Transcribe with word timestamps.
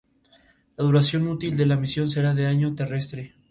La 0.77 0.83
duración 0.85 1.27
útil 1.27 1.55
de 1.55 1.67
la 1.67 1.77
misión 1.77 2.07
será 2.07 2.33
de 2.33 2.41
un 2.41 2.47
año 2.47 2.73
terrestre. 2.73 3.35